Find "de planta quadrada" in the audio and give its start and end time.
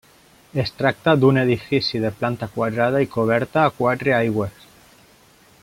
2.05-3.03